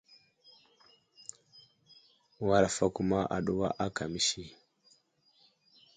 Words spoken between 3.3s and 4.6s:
aɗuwa aka məsi.